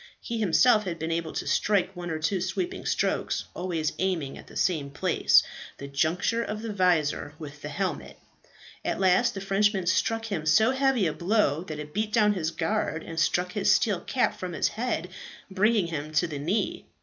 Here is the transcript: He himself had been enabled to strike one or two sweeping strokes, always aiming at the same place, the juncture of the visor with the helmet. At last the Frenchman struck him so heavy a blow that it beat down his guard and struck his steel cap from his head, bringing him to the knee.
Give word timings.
He 0.19 0.39
himself 0.39 0.85
had 0.85 0.97
been 0.97 1.11
enabled 1.11 1.35
to 1.35 1.47
strike 1.47 1.95
one 1.95 2.09
or 2.09 2.17
two 2.17 2.41
sweeping 2.41 2.87
strokes, 2.87 3.45
always 3.53 3.93
aiming 3.99 4.35
at 4.35 4.47
the 4.47 4.57
same 4.57 4.89
place, 4.89 5.43
the 5.77 5.87
juncture 5.87 6.41
of 6.41 6.63
the 6.63 6.73
visor 6.73 7.35
with 7.37 7.61
the 7.61 7.69
helmet. 7.69 8.17
At 8.83 8.99
last 8.99 9.35
the 9.35 9.41
Frenchman 9.41 9.85
struck 9.85 10.25
him 10.25 10.47
so 10.47 10.71
heavy 10.71 11.05
a 11.05 11.13
blow 11.13 11.63
that 11.65 11.77
it 11.77 11.93
beat 11.93 12.11
down 12.11 12.33
his 12.33 12.49
guard 12.49 13.03
and 13.03 13.19
struck 13.19 13.51
his 13.51 13.71
steel 13.71 13.99
cap 14.01 14.39
from 14.39 14.53
his 14.53 14.69
head, 14.69 15.07
bringing 15.51 15.85
him 15.85 16.11
to 16.13 16.25
the 16.25 16.39
knee. 16.39 16.87